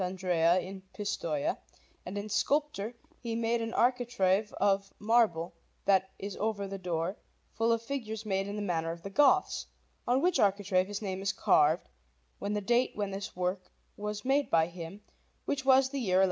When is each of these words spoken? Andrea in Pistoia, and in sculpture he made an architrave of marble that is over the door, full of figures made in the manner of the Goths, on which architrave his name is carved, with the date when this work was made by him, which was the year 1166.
Andrea 0.01 0.57
in 0.59 0.81
Pistoia, 0.95 1.59
and 2.07 2.17
in 2.17 2.27
sculpture 2.27 2.95
he 3.19 3.35
made 3.35 3.61
an 3.61 3.71
architrave 3.71 4.51
of 4.53 4.91
marble 4.97 5.53
that 5.85 6.09
is 6.17 6.35
over 6.37 6.65
the 6.67 6.79
door, 6.79 7.17
full 7.53 7.71
of 7.71 7.83
figures 7.83 8.25
made 8.25 8.47
in 8.47 8.55
the 8.55 8.61
manner 8.63 8.91
of 8.91 9.03
the 9.03 9.11
Goths, 9.11 9.67
on 10.07 10.21
which 10.23 10.39
architrave 10.39 10.87
his 10.87 11.01
name 11.03 11.21
is 11.21 11.31
carved, 11.31 11.87
with 12.39 12.55
the 12.55 12.61
date 12.61 12.93
when 12.95 13.11
this 13.11 13.35
work 13.35 13.69
was 13.95 14.25
made 14.25 14.49
by 14.49 14.65
him, 14.65 15.01
which 15.45 15.63
was 15.65 15.89
the 15.89 15.99
year 15.99 16.15
1166. 16.17 16.17